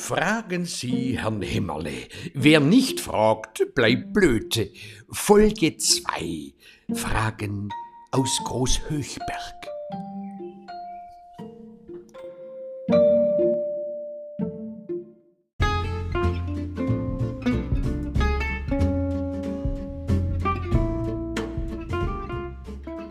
[0.00, 2.08] Fragen Sie Herrn Himmerle.
[2.32, 4.72] Wer nicht fragt, bleibt blöd.
[5.10, 6.54] Folge 2.
[6.94, 7.68] Fragen
[8.10, 9.66] aus Großhöchberg.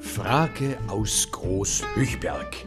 [0.00, 2.64] Frage aus Großhöchberg.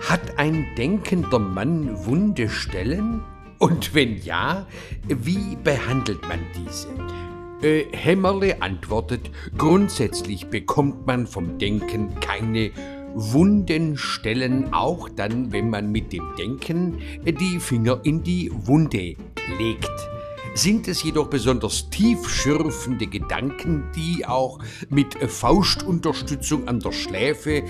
[0.00, 3.22] Hat ein denkender Mann wunde Stellen?
[3.58, 4.66] Und wenn ja,
[5.06, 6.88] wie behandelt man diese?
[7.62, 12.70] Äh, Hämmerle antwortet, grundsätzlich bekommt man vom Denken keine
[13.14, 19.16] wunden Stellen, auch dann, wenn man mit dem Denken die Finger in die Wunde
[19.58, 20.09] legt
[20.62, 24.58] sind es jedoch besonders tiefschürfende Gedanken, die auch
[24.90, 27.62] mit Faustunterstützung an der Schläfe,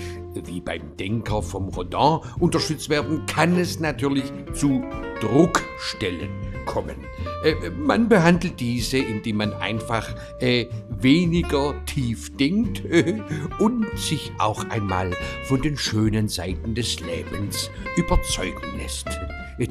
[0.45, 4.83] wie beim Denker vom Rodin, unterstützt werden, kann es natürlich zu
[5.21, 6.29] Druckstellen
[6.65, 6.97] kommen.
[7.43, 13.21] Äh, man behandelt diese, indem man einfach äh, weniger tief denkt äh,
[13.59, 15.11] und sich auch einmal
[15.45, 19.07] von den schönen Seiten des Lebens überzeugen lässt.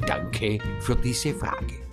[0.07, 1.90] Danke für diese Frage.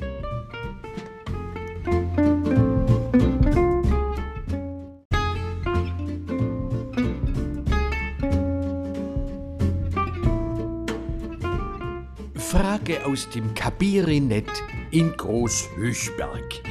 [12.51, 14.49] Frage aus dem Kabinett
[14.91, 16.63] in Großhöchberg.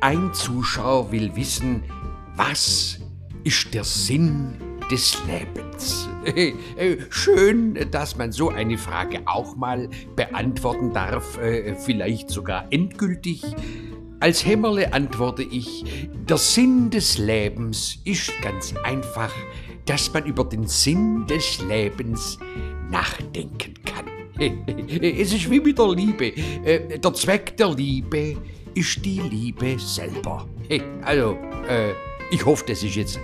[0.00, 1.82] Ein Zuschauer will wissen,
[2.34, 2.98] was
[3.44, 4.54] ist der Sinn
[4.90, 6.08] des Lebens?
[7.10, 13.42] Schön, dass man so eine Frage auch mal beantworten darf, äh, vielleicht sogar endgültig.
[14.20, 19.34] Als Hämmerle antworte ich, der Sinn des Lebens ist ganz einfach,
[19.84, 22.38] dass man über den Sinn des Lebens
[22.90, 23.87] nachdenken kann.
[25.00, 26.32] Es ist wie mit der Liebe.
[26.64, 28.36] Äh, der Zweck der Liebe
[28.74, 30.48] ist die Liebe selber.
[31.02, 31.92] Also, äh,
[32.30, 33.18] ich hoffe, das ist jetzt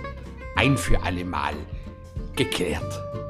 [0.55, 1.53] ein für alle Mal
[2.35, 3.24] geklärt.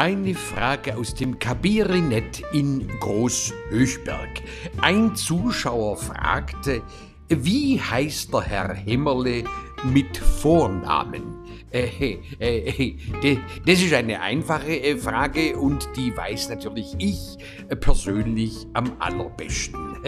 [0.00, 4.40] Eine Frage aus dem Kabinett in Großhöchberg.
[4.80, 6.80] Ein Zuschauer fragte,
[7.28, 9.44] wie heißt der Herr Himmerle
[9.84, 11.40] mit Vornamen?
[11.70, 17.36] Äh, äh, äh, das ist eine einfache Frage und die weiß natürlich ich
[17.78, 19.98] persönlich am allerbesten.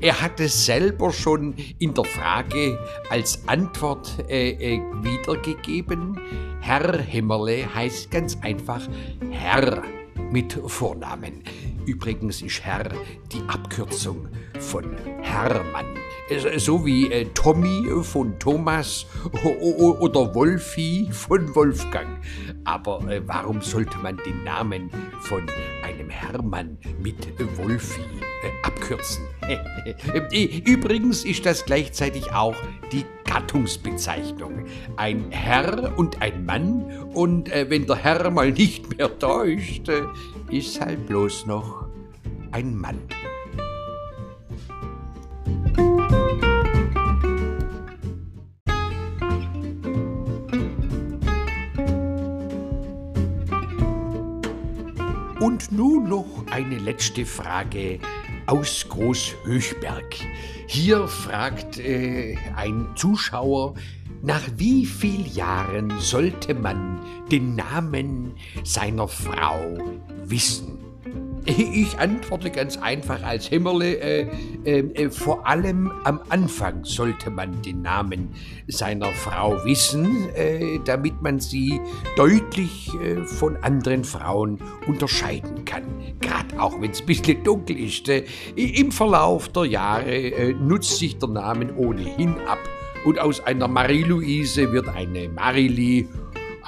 [0.00, 2.78] Er hat es selber schon in der Frage
[3.10, 6.18] als Antwort wiedergegeben.
[6.64, 8.80] Herr Himmerle heißt ganz einfach
[9.30, 9.82] Herr
[10.30, 11.42] mit Vornamen.
[11.86, 12.88] Übrigens ist Herr
[13.32, 14.28] die Abkürzung
[14.60, 15.86] von Hermann.
[16.58, 19.06] So wie äh, Tommy von Thomas
[19.60, 22.20] oder Wolfi von Wolfgang.
[22.62, 24.88] Aber äh, warum sollte man den Namen
[25.22, 25.44] von
[25.84, 27.26] einem Hermann mit
[27.58, 28.02] Wolfi
[28.44, 29.24] äh, abkürzen?
[30.64, 32.54] Übrigens ist das gleichzeitig auch
[32.92, 34.66] die Gattungsbezeichnung.
[34.96, 36.84] Ein Herr und ein Mann
[37.14, 40.02] und äh, wenn der Herr mal nicht mehr täuscht, äh,
[40.50, 41.86] ist halt bloß noch
[42.50, 42.98] ein Mann.
[55.40, 57.98] Und nun noch eine letzte Frage
[58.46, 60.16] aus Großhöchberg.
[60.66, 63.74] Hier fragt äh, ein Zuschauer,
[64.22, 67.00] nach wie vielen Jahren sollte man
[67.30, 69.78] den Namen seiner Frau
[70.24, 70.71] wissen?
[71.44, 74.26] Ich antworte ganz einfach als Himmerle, äh,
[74.64, 78.28] äh, äh, vor allem am Anfang sollte man den Namen
[78.68, 81.80] seiner Frau wissen, äh, damit man sie
[82.16, 85.82] deutlich äh, von anderen Frauen unterscheiden kann.
[86.20, 88.08] Gerade auch wenn es ein bisschen dunkel ist.
[88.08, 88.24] Äh,
[88.54, 92.60] Im Verlauf der Jahre nutzt sich der Name ohnehin ab
[93.04, 96.08] und aus einer Marie-Louise wird eine Marili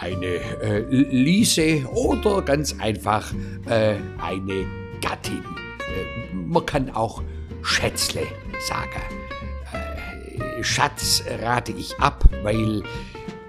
[0.04, 0.26] eine
[0.60, 3.32] äh, Liese oder ganz einfach
[3.66, 4.66] äh, eine
[5.00, 5.42] Gattin.
[5.78, 7.22] Äh, man kann auch
[7.62, 8.26] Schätzle
[8.68, 9.02] sagen.
[9.72, 12.82] Äh, Schatz rate ich ab, weil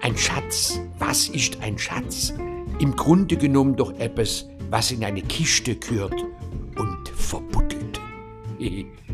[0.00, 2.32] ein Schatz, was ist ein Schatz?
[2.78, 6.24] Im Grunde genommen doch etwas, was in eine Kiste gehört
[6.78, 8.00] und verbuddelt.